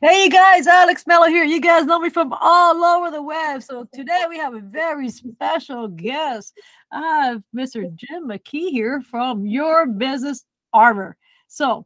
[0.00, 1.42] Hey, you guys, Alex Melo here.
[1.42, 3.64] You guys know me from all over the web.
[3.64, 6.56] So today we have a very special guest.
[6.92, 7.92] I have Mr.
[7.96, 11.16] Jim McKie here from Your Business Armor.
[11.48, 11.84] So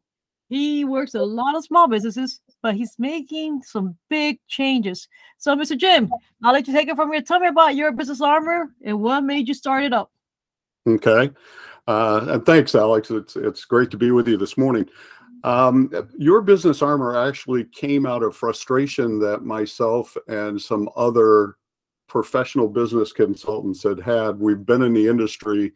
[0.50, 5.08] he works a lot of small businesses, but he's making some big changes.
[5.38, 5.74] So, Mr.
[5.74, 6.12] Jim,
[6.44, 7.22] I'll let you take it from here.
[7.22, 10.12] Tell me about Your Business Armor and what made you start it up.
[10.86, 11.30] Okay.
[11.88, 13.10] Uh, and thanks, Alex.
[13.10, 14.86] It's, it's great to be with you this morning.
[15.45, 21.56] Um, your business armor actually came out of frustration that myself and some other
[22.06, 24.38] professional business consultants had had.
[24.38, 25.73] We've been in the industry,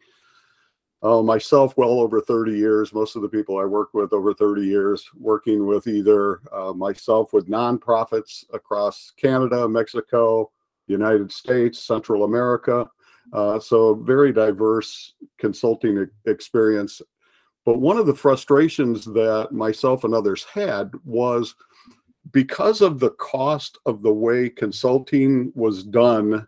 [1.03, 2.93] uh, myself, well over 30 years.
[2.93, 7.33] Most of the people I work with over 30 years, working with either uh, myself
[7.33, 10.51] with nonprofits across Canada, Mexico,
[10.87, 12.89] United States, Central America.
[13.33, 17.01] Uh, so very diverse consulting experience
[17.67, 21.53] but one of the frustrations that myself and others had was
[22.31, 26.47] because of the cost of the way consulting was done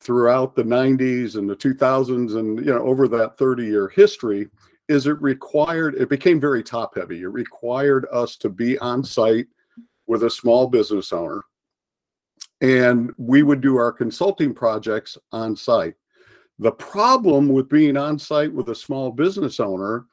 [0.00, 4.48] throughout the 90s and the 2000s and you know over that 30 year history
[4.88, 7.22] is it required it became very top heavy.
[7.22, 9.46] It required us to be on site
[10.08, 11.44] with a small business owner
[12.60, 15.94] and we would do our consulting projects on site.
[16.58, 20.06] The problem with being on site with a small business owner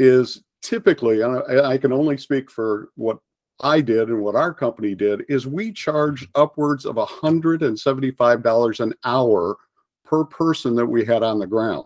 [0.00, 3.18] is typically, and I, I can only speak for what
[3.60, 9.56] I did and what our company did, is we charged upwards of $175 an hour
[10.04, 11.84] per person that we had on the ground.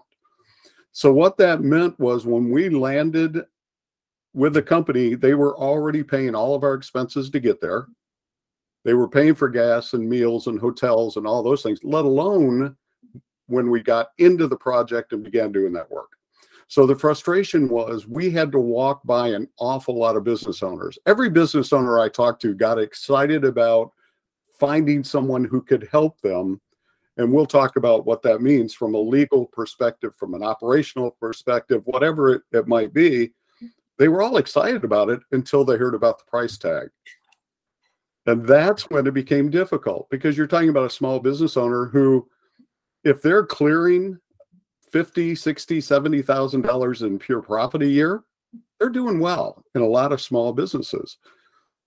[0.92, 3.44] So what that meant was when we landed
[4.32, 7.88] with the company, they were already paying all of our expenses to get there.
[8.84, 12.76] They were paying for gas and meals and hotels and all those things, let alone
[13.46, 16.10] when we got into the project and began doing that work.
[16.68, 20.98] So the frustration was we had to walk by an awful lot of business owners.
[21.06, 23.92] Every business owner I talked to got excited about
[24.58, 26.60] finding someone who could help them.
[27.16, 31.82] And we'll talk about what that means from a legal perspective, from an operational perspective,
[31.84, 33.30] whatever it, it might be.
[33.98, 36.88] They were all excited about it until they heard about the price tag.
[38.26, 42.28] And that's when it became difficult because you're talking about a small business owner who,
[43.04, 44.18] if they're clearing
[44.94, 48.22] 50, 60, 70,000 dollars in pure profit a year,
[48.78, 51.16] they're doing well in a lot of small businesses.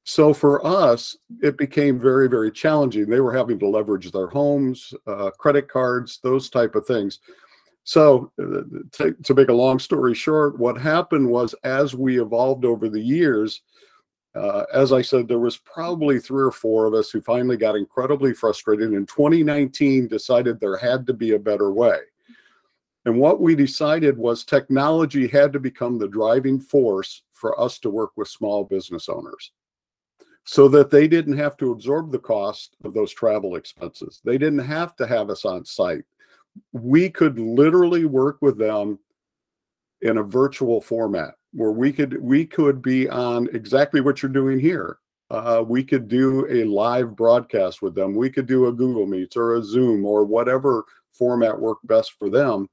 [0.04, 3.10] So for us, it became very, very challenging.
[3.10, 7.20] They were having to leverage their homes, uh, credit cards, those type of things.
[7.86, 8.64] So uh,
[8.98, 13.00] to, to make a long story short, what happened was as we evolved over the
[13.00, 13.62] years,
[14.36, 17.78] uh, as I said, there was probably three or four of us who finally got
[17.78, 18.92] incredibly frustrated.
[18.92, 22.00] In 2019, decided there had to be a better way.
[23.08, 27.90] And what we decided was technology had to become the driving force for us to
[27.90, 29.54] work with small business owners
[30.44, 34.20] so that they didn't have to absorb the cost of those travel expenses.
[34.26, 36.04] They didn't have to have us on site.
[36.74, 39.00] We could literally work with them
[40.02, 44.60] in a virtual format where we could we could be on exactly what you're doing
[44.60, 44.98] here.
[45.32, 48.16] Uh, we could do a live broadcast with them.
[48.16, 52.30] We could do a Google Meets or a Zoom or whatever format worked best for
[52.30, 52.68] them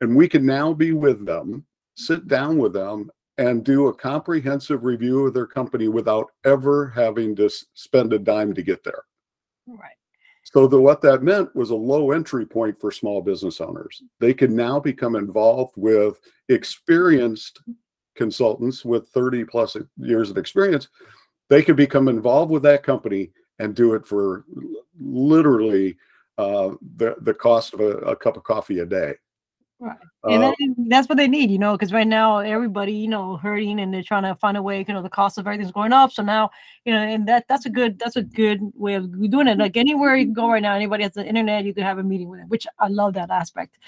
[0.00, 1.64] and we can now be with them,
[1.96, 7.34] sit down with them, and do a comprehensive review of their company without ever having
[7.36, 9.04] to spend a dime to get there.
[9.66, 9.94] Right.
[10.42, 14.02] So the, what that meant was a low entry point for small business owners.
[14.18, 16.18] They can now become involved with
[16.48, 17.60] experienced
[18.16, 20.88] consultants with 30 plus years of experience.
[21.48, 24.44] They could become involved with that company and do it for
[25.00, 25.96] literally
[26.36, 29.14] uh, the, the cost of a, a cup of coffee a day.
[29.82, 29.96] Right.
[30.24, 30.52] And uh,
[30.88, 34.02] that's what they need, you know, because right now everybody, you know, hurting and they're
[34.02, 36.12] trying to find a way, you know, the cost of everything's going up.
[36.12, 36.50] So now,
[36.84, 39.56] you know, and that that's a good that's a good way of doing it.
[39.56, 42.02] Like anywhere you can go right now, anybody has the internet, you can have a
[42.02, 43.78] meeting with them, which I love that aspect.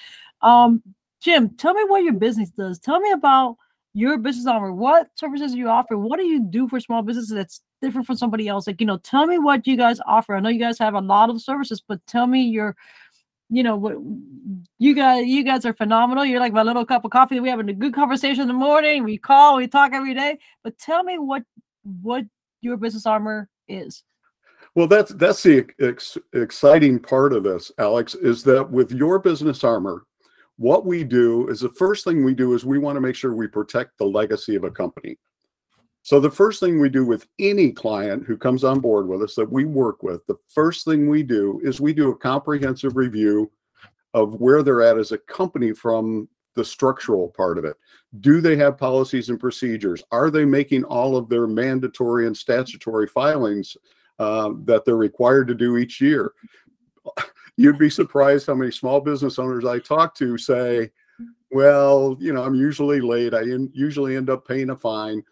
[0.40, 0.82] Um,
[1.20, 2.78] Jim, tell me what your business does.
[2.78, 3.58] Tell me about
[3.92, 4.72] your business armor.
[4.72, 5.98] What services you offer?
[5.98, 8.66] What do you do for small businesses that's different from somebody else?
[8.66, 10.34] Like, you know, tell me what you guys offer.
[10.34, 12.74] I know you guys have a lot of services, but tell me your
[13.52, 14.02] you know
[14.78, 16.24] you guys you guys are phenomenal.
[16.24, 17.38] You're like my little cup of coffee.
[17.38, 19.04] We having a good conversation in the morning.
[19.04, 20.38] We call we talk every day.
[20.64, 21.42] But tell me what
[22.02, 22.24] what
[22.62, 24.04] your business armor is.
[24.74, 29.64] Well that's that's the ex- exciting part of this alex is that with your business
[29.64, 30.04] armor
[30.56, 33.34] what we do is the first thing we do is we want to make sure
[33.34, 35.18] we protect the legacy of a company
[36.02, 39.36] so the first thing we do with any client who comes on board with us
[39.36, 43.50] that we work with, the first thing we do is we do a comprehensive review
[44.12, 47.76] of where they're at as a company from the structural part of it.
[48.20, 50.02] Do they have policies and procedures?
[50.10, 53.76] Are they making all of their mandatory and statutory filings
[54.18, 56.32] um, that they're required to do each year?
[57.56, 60.90] You'd be surprised how many small business owners I talk to say,
[61.50, 63.34] well, you know, I'm usually late.
[63.34, 65.22] I usually end up paying a fine.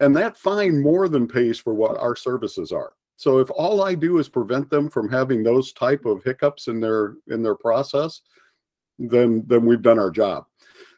[0.00, 2.92] And that fine more than pays for what our services are.
[3.16, 6.80] So if all I do is prevent them from having those type of hiccups in
[6.80, 8.20] their in their process,
[8.98, 10.44] then then we've done our job.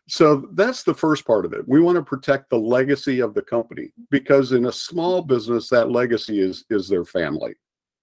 [0.09, 1.69] So that's the first part of it.
[1.69, 5.91] We want to protect the legacy of the company because in a small business that
[5.91, 7.55] legacy is is their family.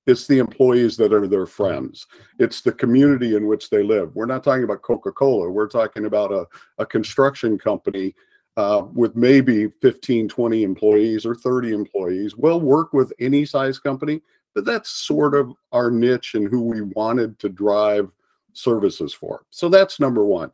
[0.08, 2.06] It's the employees that are their friends.
[2.38, 4.16] It's the community in which they live.
[4.16, 5.50] We're not talking about Coca-Cola.
[5.50, 6.46] We're talking about a,
[6.78, 8.14] a construction company
[8.57, 12.36] uh, with maybe 15, 20 employees or 30 employees.
[12.36, 14.22] We'll work with any size company,
[14.54, 18.10] but that's sort of our niche and who we wanted to drive
[18.54, 19.46] services for.
[19.50, 20.52] So that's number one.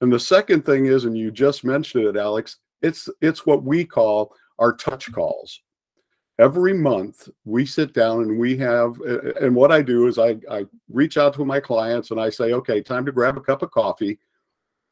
[0.00, 3.84] And the second thing is, and you just mentioned it, Alex, it's it's what we
[3.84, 5.62] call our touch calls.
[6.38, 9.00] Every month we sit down and we have,
[9.40, 12.52] and what I do is I, I reach out to my clients and I say,
[12.52, 14.18] okay, time to grab a cup of coffee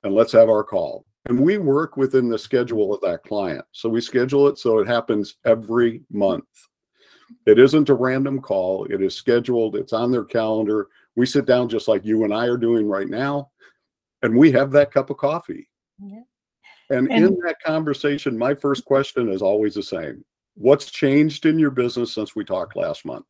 [0.05, 3.65] and let's have our call and we work within the schedule of that client.
[3.73, 6.45] So we schedule it so it happens every month.
[7.47, 10.89] It isn't a random call, it is scheduled, it's on their calendar.
[11.17, 13.51] We sit down just like you and I are doing right now,
[14.23, 15.69] and we have that cup of coffee.
[15.99, 16.21] Yeah.
[16.91, 20.25] And, and in that conversation, my first question is always the same
[20.57, 23.27] What's changed in your business since we talked last month?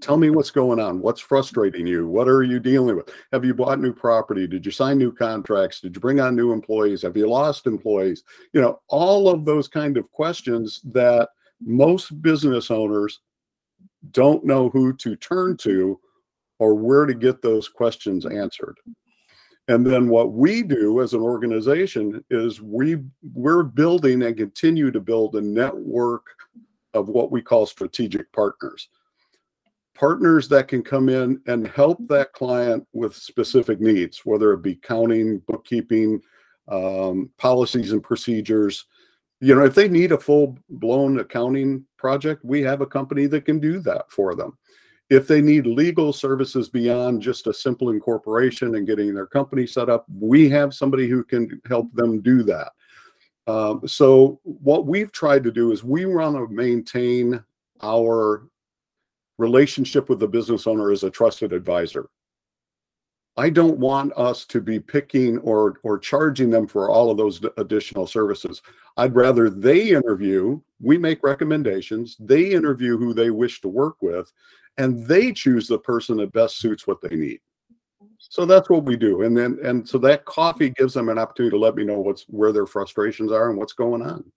[0.00, 1.00] Tell me what's going on.
[1.00, 2.06] What's frustrating you?
[2.06, 3.10] What are you dealing with?
[3.32, 4.46] Have you bought new property?
[4.46, 5.80] Did you sign new contracts?
[5.80, 7.02] Did you bring on new employees?
[7.02, 8.24] Have you lost employees?
[8.52, 11.28] You know, all of those kind of questions that
[11.60, 13.20] most business owners
[14.12, 16.00] don't know who to turn to
[16.58, 18.76] or where to get those questions answered.
[19.68, 22.98] And then what we do as an organization is we
[23.34, 26.26] we're building and continue to build a network
[26.92, 28.88] of what we call strategic partners
[29.94, 34.76] partners that can come in and help that client with specific needs, whether it be
[34.76, 36.20] counting, bookkeeping,
[36.68, 38.86] um, policies and procedures.
[39.40, 43.44] You know, if they need a full blown accounting project, we have a company that
[43.44, 44.56] can do that for them.
[45.08, 49.88] If they need legal services beyond just a simple incorporation and getting their company set
[49.88, 52.70] up, we have somebody who can help them do that.
[53.48, 57.42] Um, so, what we've tried to do is we want to maintain
[57.82, 58.46] our
[59.40, 62.08] relationship with the business owner as a trusted advisor.
[63.36, 67.40] I don't want us to be picking or or charging them for all of those
[67.56, 68.60] additional services.
[68.96, 74.30] I'd rather they interview, we make recommendations, they interview who they wish to work with,
[74.76, 77.40] and they choose the person that best suits what they need.
[78.18, 79.22] So that's what we do.
[79.22, 82.24] And then and so that coffee gives them an opportunity to let me know what's
[82.24, 84.30] where their frustrations are and what's going on.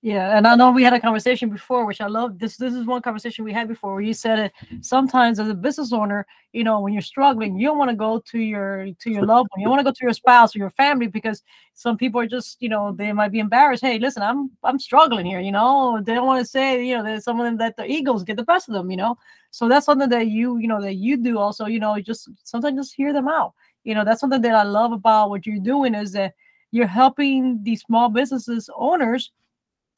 [0.00, 2.38] Yeah, and I know we had a conversation before, which I love.
[2.38, 4.52] This this is one conversation we had before where you said it.
[4.80, 8.20] Sometimes as a business owner, you know, when you're struggling, you don't want to go
[8.30, 9.60] to your to your loved one.
[9.60, 11.42] You want to go to your spouse or your family because
[11.74, 13.82] some people are just, you know, they might be embarrassed.
[13.82, 15.40] Hey, listen, I'm I'm struggling here.
[15.40, 17.84] You know, they don't want to say, you know, there's some of them that the
[17.84, 18.92] egos get the best of them.
[18.92, 19.18] You know,
[19.50, 21.66] so that's something that you, you know, that you do also.
[21.66, 23.52] You know, just sometimes just hear them out.
[23.82, 26.34] You know, that's something that I love about what you're doing is that
[26.70, 29.32] you're helping these small businesses owners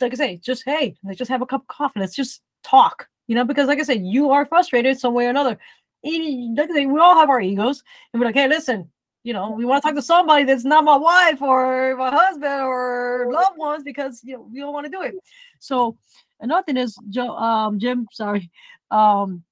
[0.01, 2.01] like I say, just hey, let's just have a cup of coffee.
[2.01, 5.31] Let's just talk, you know, because like I said, you are frustrated some way or
[5.31, 5.59] another.
[6.03, 8.91] Like I say, we all have our egos, and we're like, hey, listen,
[9.23, 12.63] you know, we want to talk to somebody that's not my wife or my husband
[12.63, 15.15] or loved ones because you know we don't want to do it.
[15.59, 15.99] So
[16.41, 18.51] another thing is, Joe, um, Jim, sorry,
[18.91, 19.45] um,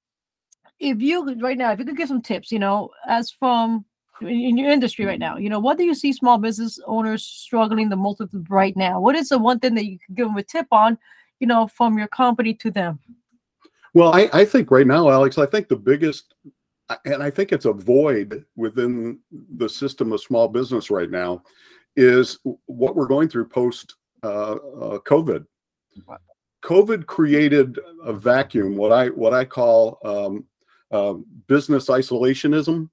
[0.80, 3.84] if you right now, if you could give some tips, you know, as from
[4.20, 5.36] in your industry right now?
[5.36, 9.00] You know what do you see small business owners struggling the most with right now?
[9.00, 10.98] What is the one thing that you can give them a tip on
[11.40, 12.98] you know from your company to them?
[13.94, 16.34] Well i, I think right now alex i think the biggest
[17.04, 19.18] and i think it's a void within
[19.56, 21.42] the system of small business right now
[21.96, 25.46] is what we're going through post uh, uh, covid.
[26.62, 30.44] Covid created a vacuum what i what i call um,
[30.90, 31.14] uh,
[31.46, 32.88] business isolationism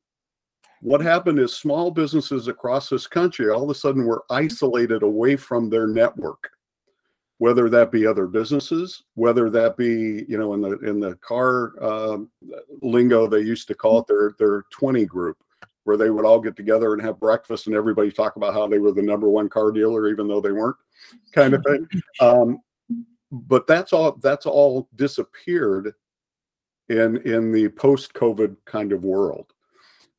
[0.85, 5.35] what happened is small businesses across this country all of a sudden were isolated away
[5.35, 6.51] from their network.
[7.39, 11.73] Whether that be other businesses whether that be you know in the in the car
[11.81, 12.19] uh,
[12.81, 15.37] lingo they used to call it their their 20 group
[15.83, 18.79] where they would all get together and have breakfast and everybody talk about how they
[18.79, 20.77] were the number one car dealer even though they weren't
[21.33, 21.87] kind of thing.
[22.21, 22.59] Um,
[23.31, 25.93] but that's all that's all disappeared
[26.89, 29.54] in in the post covid kind of world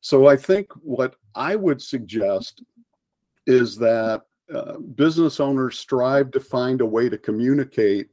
[0.01, 2.63] so I think what I would suggest
[3.45, 4.23] is that
[4.53, 8.09] uh, business owners strive to find a way to communicate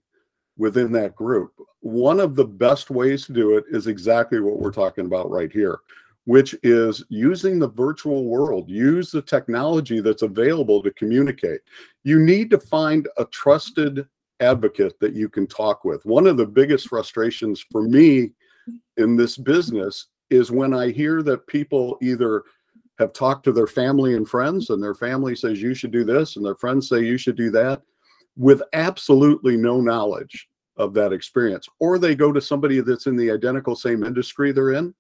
[0.56, 1.52] within that group.
[1.80, 5.52] One of the best ways to do it is exactly what we're talking about right
[5.52, 5.78] here,
[6.24, 11.60] which is using the virtual world, use the technology that's available to communicate.
[12.04, 14.06] You need to find a trusted
[14.40, 16.04] advocate that you can talk with.
[16.04, 18.30] One of the biggest frustrations for me
[18.96, 22.42] in this business is when I hear that people either
[22.98, 26.36] have talked to their family and friends and their family says you should do this
[26.36, 27.82] and their friends say you should do that
[28.36, 31.66] with absolutely no knowledge of that experience.
[31.80, 34.94] Or they go to somebody that's in the identical same industry they're in.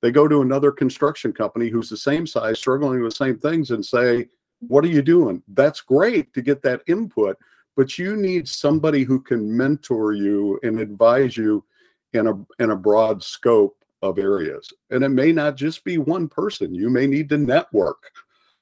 [0.00, 3.70] They go to another construction company who's the same size struggling with the same things
[3.70, 4.28] and say
[4.68, 5.42] what are you doing?
[5.48, 7.36] That's great to get that input
[7.76, 11.64] but you need somebody who can mentor you and advise you
[12.12, 14.68] in a in a broad scope of areas.
[14.90, 18.10] And it may not just be one person, you may need to network.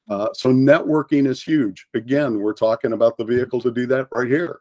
[0.09, 1.87] Uh, so, networking is huge.
[1.95, 4.61] Again, we're talking about the vehicle to do that right here.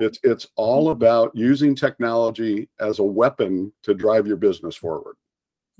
[0.00, 5.16] It's, it's all about using technology as a weapon to drive your business forward.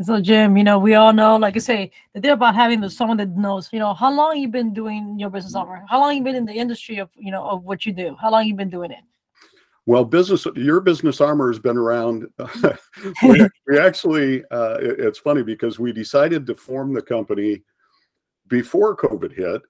[0.01, 2.89] So Jim, you know, we all know, like I say, the thing about having the
[2.89, 5.85] someone that knows, you know, how long you've been doing your business armor?
[5.89, 8.17] How long you've been in the industry of, you know, of what you do?
[8.21, 9.01] How long you've been doing it?
[9.89, 12.27] Well, business, your business armor has been around.
[13.23, 17.63] we, we, actually, uh, it, it's funny because we decided to form the company
[18.49, 19.63] before COVID hit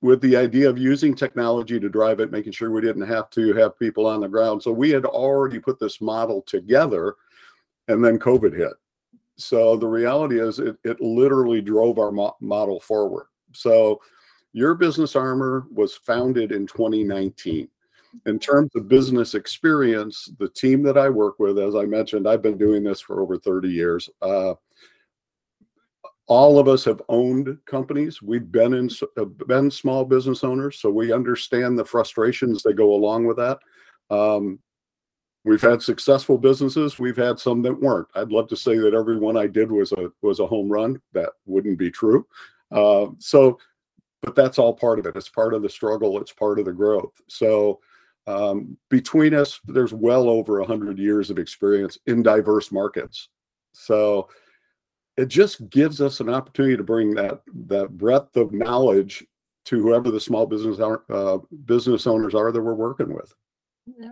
[0.00, 3.52] with the idea of using technology to drive it, making sure we didn't have to
[3.52, 4.62] have people on the ground.
[4.62, 7.16] So we had already put this model together
[7.88, 8.72] and then COVID hit.
[9.36, 13.26] So the reality is it, it literally drove our mo- model forward.
[13.52, 14.00] So
[14.54, 17.68] your business armor was founded in 2019
[18.26, 22.42] in terms of business experience, the team that I work with, as I mentioned, I've
[22.42, 24.08] been doing this for over 30 years.
[24.22, 24.54] Uh,
[26.26, 28.20] all of us have owned companies.
[28.20, 32.94] We've been in uh, been small business owners, so we understand the frustrations that go
[32.94, 33.58] along with that.
[34.10, 34.58] Um,
[35.44, 36.98] we've had successful businesses.
[36.98, 38.08] We've had some that weren't.
[38.14, 41.00] I'd love to say that every one I did was a was a home run.
[41.14, 42.26] That wouldn't be true.
[42.70, 43.58] Uh, so,
[44.20, 45.16] but that's all part of it.
[45.16, 46.20] It's part of the struggle.
[46.20, 47.12] It's part of the growth.
[47.26, 47.80] So
[48.28, 53.30] um, between us, there's well over 100 years of experience in diverse markets.
[53.72, 54.28] So
[55.16, 59.26] it just gives us an opportunity to bring that that breadth of knowledge
[59.64, 63.34] to whoever the small business uh, business owners are that we're working with.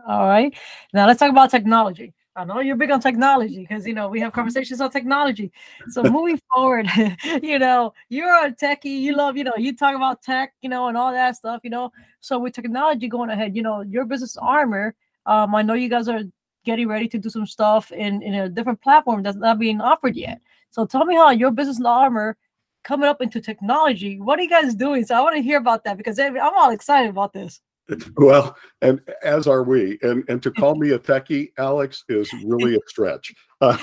[0.08, 0.56] All right.
[0.94, 2.14] Now let's talk about technology.
[2.36, 5.50] I know you're big on technology because you know we have conversations on technology.
[5.88, 6.88] So moving forward,
[7.42, 10.88] you know, you're a techie, you love, you know, you talk about tech, you know,
[10.88, 11.90] and all that stuff, you know.
[12.20, 16.08] So with technology going ahead, you know, your business armor, um, I know you guys
[16.08, 16.22] are
[16.64, 20.16] getting ready to do some stuff in, in a different platform that's not being offered
[20.16, 20.40] yet.
[20.70, 22.36] So tell me how your business armor
[22.84, 24.20] coming up into technology.
[24.20, 25.04] What are you guys doing?
[25.04, 27.60] So I want to hear about that because I'm all excited about this.
[28.16, 29.98] Well, and as are we.
[30.02, 33.34] And and to call me a techie, Alex, is really a stretch.
[33.62, 33.78] Uh,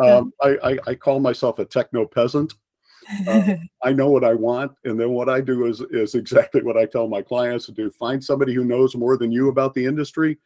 [0.00, 2.52] um, I, I, I call myself a techno peasant.
[3.28, 6.76] Uh, I know what I want, and then what I do is is exactly what
[6.76, 9.86] I tell my clients to do: find somebody who knows more than you about the
[9.86, 10.38] industry,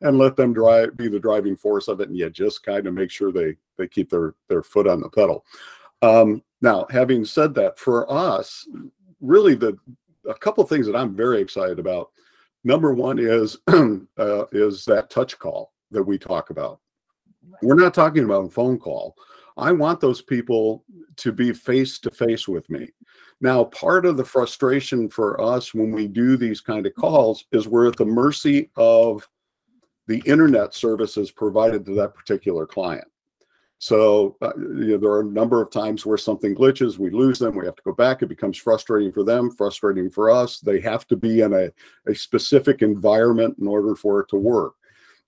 [0.00, 2.94] and let them drive be the driving force of it, and you just kind of
[2.94, 5.44] make sure they they keep their their foot on the pedal.
[6.00, 8.66] Um, now, having said that, for us,
[9.20, 9.76] really the
[10.28, 12.10] a couple of things that I'm very excited about.
[12.64, 16.80] Number one is uh, is that touch call that we talk about.
[17.62, 19.16] We're not talking about a phone call.
[19.56, 20.84] I want those people
[21.16, 22.88] to be face to face with me.
[23.40, 27.68] Now, part of the frustration for us when we do these kind of calls is
[27.68, 29.26] we're at the mercy of
[30.06, 33.06] the internet services provided to that particular client.
[33.78, 37.38] So uh, you know, there are a number of times where something glitches, we lose
[37.38, 38.22] them, we have to go back.
[38.22, 40.60] It becomes frustrating for them, frustrating for us.
[40.60, 41.70] They have to be in a,
[42.06, 44.74] a specific environment in order for it to work.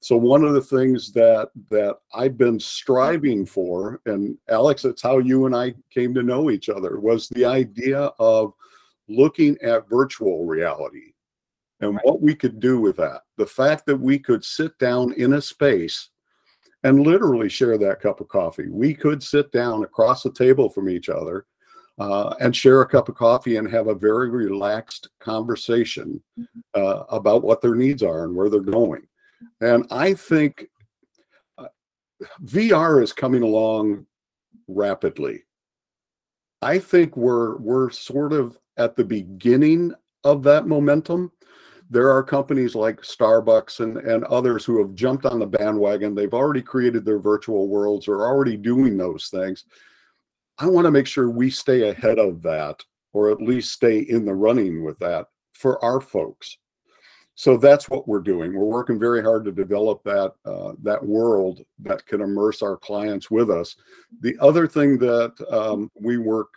[0.00, 5.18] So one of the things that that I've been striving for, and Alex, it's how
[5.18, 8.52] you and I came to know each other, was the idea of
[9.08, 11.12] looking at virtual reality
[11.80, 12.04] and right.
[12.04, 13.22] what we could do with that.
[13.36, 16.10] The fact that we could sit down in a space
[16.84, 18.68] and literally share that cup of coffee.
[18.68, 21.46] We could sit down across the table from each other
[21.98, 26.60] uh, and share a cup of coffee and have a very relaxed conversation mm-hmm.
[26.74, 29.02] uh, about what their needs are and where they're going.
[29.60, 30.66] And I think
[31.56, 31.66] uh,
[32.44, 34.06] VR is coming along
[34.68, 35.44] rapidly.
[36.60, 39.92] I think we're we're sort of at the beginning
[40.24, 41.30] of that momentum
[41.90, 46.14] there are companies like Starbucks and, and others who have jumped on the bandwagon.
[46.14, 49.64] They've already created their virtual worlds, are already doing those things.
[50.58, 54.24] I want to make sure we stay ahead of that or at least stay in
[54.24, 56.58] the running with that for our folks.
[57.34, 58.52] So that's what we're doing.
[58.52, 63.30] We're working very hard to develop that uh, that world that can immerse our clients
[63.30, 63.76] with us.
[64.22, 66.48] The other thing that um, we work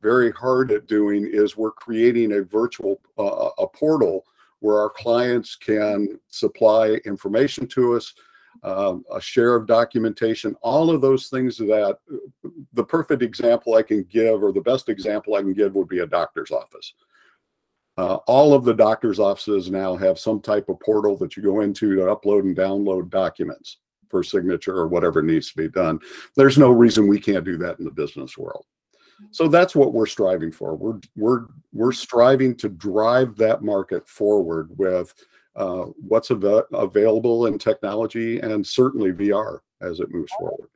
[0.00, 4.24] very hard at doing is we're creating a virtual uh, a portal
[4.60, 8.14] where our clients can supply information to us,
[8.62, 11.98] um, a share of documentation, all of those things that
[12.72, 16.00] the perfect example I can give or the best example I can give would be
[16.00, 16.94] a doctor's office.
[17.96, 21.60] Uh, all of the doctor's offices now have some type of portal that you go
[21.60, 25.98] into to upload and download documents for signature or whatever needs to be done.
[26.36, 28.64] There's no reason we can't do that in the business world.
[29.30, 30.74] So that's what we're striving for.
[30.74, 35.14] We're we're we're striving to drive that market forward with
[35.56, 40.68] uh, what's av- available in technology and certainly VR as it moves forward.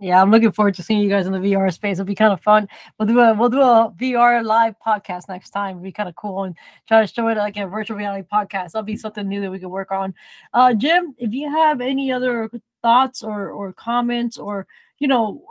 [0.00, 1.94] Yeah, I'm looking forward to seeing you guys in the VR space.
[1.94, 2.68] It'll be kind of fun.
[2.98, 5.76] We'll do a we'll do a VR live podcast next time.
[5.76, 6.56] It'll be kind of cool and
[6.88, 8.72] try to show it like a virtual reality podcast.
[8.72, 10.12] That'll be something new that we can work on.
[10.52, 12.50] Uh, Jim, if you have any other
[12.82, 14.66] thoughts or or comments or
[14.98, 15.42] you know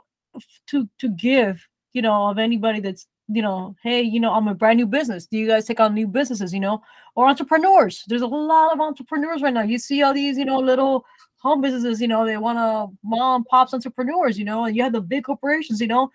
[0.67, 4.55] to to give you know, of anybody that's, you know, hey, you know, I'm a
[4.55, 5.25] brand new business.
[5.25, 6.81] Do you guys take on new businesses, you know,
[7.15, 8.03] or entrepreneurs?
[8.07, 9.61] There's a lot of entrepreneurs right now.
[9.61, 11.05] You see all these, you know, little
[11.37, 14.93] home businesses, you know, they want to mom pops entrepreneurs, you know, and you have
[14.93, 16.11] the big corporations, you know.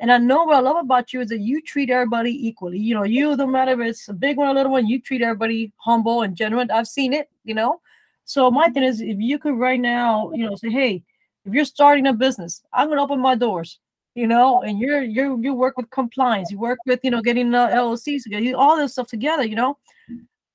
[0.00, 2.78] And I know what I love about you is that you treat everybody equally.
[2.78, 5.00] You know, you no matter if it's a big one or a little one, you
[5.00, 6.70] treat everybody humble and genuine.
[6.70, 7.80] I've seen it, you know.
[8.24, 11.02] So my thing is, if you could right now, you know, say, hey,
[11.44, 13.78] if you're starting a business, I'm gonna open my doors
[14.14, 17.50] you know, and you're you you work with compliance, you work with you know getting
[17.50, 19.78] the LLCs all this stuff together, you know.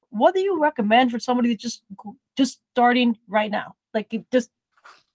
[0.10, 1.84] What do you recommend for somebody that's just
[2.38, 3.76] just starting right now?
[3.94, 4.50] Like just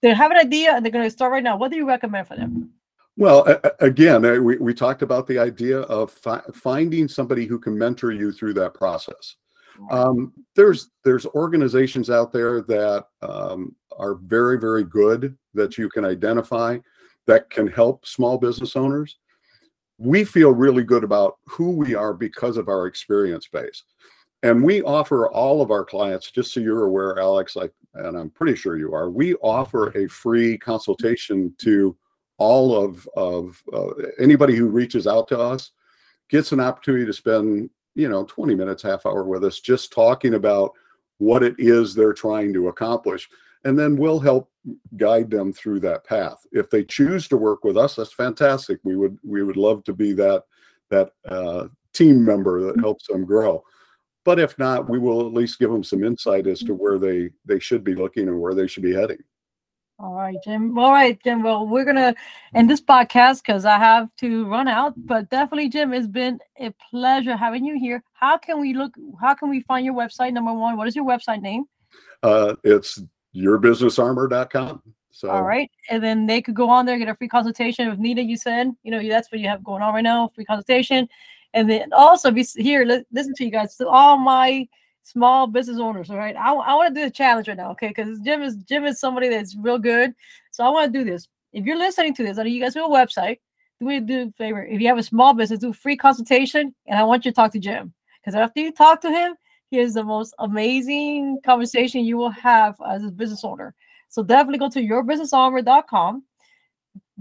[0.02, 1.56] they have an idea and they're going to start right now.
[1.56, 2.70] What do you recommend for them?
[3.16, 7.76] Well, again, uh, we, we talked about the idea of fi- finding somebody who can
[7.76, 9.36] mentor you through that process.
[9.90, 16.04] Um, there's there's organizations out there that um, are very very good that you can
[16.04, 16.78] identify
[17.30, 19.18] that can help small business owners.
[19.98, 23.84] We feel really good about who we are because of our experience base.
[24.42, 28.30] And we offer all of our clients, just so you're aware, Alex, like, and I'm
[28.30, 31.96] pretty sure you are, we offer a free consultation to
[32.38, 35.70] all of, of uh, anybody who reaches out to us
[36.30, 40.34] gets an opportunity to spend, you know, 20 minutes, half hour with us, just talking
[40.34, 40.72] about
[41.18, 43.28] what it is they're trying to accomplish
[43.64, 44.50] and then we'll help
[44.96, 46.46] guide them through that path.
[46.52, 48.80] If they choose to work with us, that's fantastic.
[48.84, 50.44] We would we would love to be that
[50.90, 52.80] that uh, team member that mm-hmm.
[52.80, 53.64] helps them grow.
[54.24, 57.30] But if not, we will at least give them some insight as to where they
[57.44, 59.18] they should be looking and where they should be heading.
[59.98, 60.78] All right, Jim.
[60.78, 61.42] All right, Jim.
[61.42, 62.14] Well, we're gonna
[62.54, 64.94] end this podcast because I have to run out.
[64.96, 68.02] But definitely, Jim, it's been a pleasure having you here.
[68.14, 68.94] How can we look?
[69.20, 70.32] How can we find your website?
[70.32, 71.64] Number one, what is your website name?
[72.22, 72.98] Uh, it's
[73.34, 74.82] yourbusinessarmor.com.
[75.12, 77.98] So all right, and then they could go on there get a free consultation with
[77.98, 78.22] Nita.
[78.22, 81.08] You said you know that's what you have going on right now, free consultation,
[81.52, 82.84] and then also be here.
[83.12, 84.68] Listen to you guys, to all my
[85.02, 86.10] small business owners.
[86.10, 87.88] All right, I, I want to do the challenge right now, okay?
[87.88, 90.14] Because Jim is Jim is somebody that's real good,
[90.52, 91.28] so I want to do this.
[91.52, 93.38] If you're listening to this, I know you guys have a website.
[93.80, 94.64] Do me a favor.
[94.64, 97.34] If you have a small business, do a free consultation, and I want you to
[97.34, 99.34] talk to Jim because after you talk to him,
[99.70, 103.74] Here's the most amazing conversation you will have as a business owner.
[104.08, 106.24] So definitely go to yourbusinessowner.com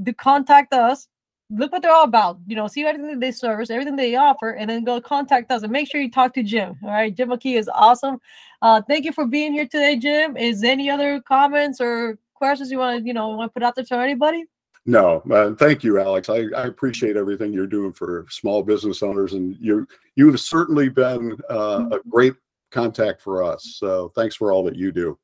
[0.05, 1.07] to contact us.
[1.51, 2.39] Look what they're all about.
[2.47, 5.71] You know, see everything they service, everything they offer, and then go contact us and
[5.71, 6.77] make sure you talk to Jim.
[6.83, 8.19] All right, Jim McKie is awesome.
[8.61, 10.37] Uh, thank you for being here today, Jim.
[10.37, 13.75] Is any other comments or questions you want to, you know, want to put out
[13.75, 14.45] there to anybody?
[14.89, 16.29] No, uh, thank you, Alex.
[16.29, 21.37] I, I, appreciate everything you're doing for small business owners, and you you've certainly been
[21.47, 22.33] uh, a great
[22.71, 23.75] contact for us.
[23.77, 25.15] So thanks for all that you do.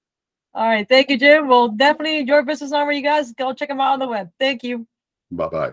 [0.53, 1.47] All right, thank you, Jim.
[1.47, 3.33] Well, definitely your business armor, you guys.
[3.33, 4.29] Go check them out on the web.
[4.39, 4.85] Thank you.
[5.31, 5.71] Bye bye.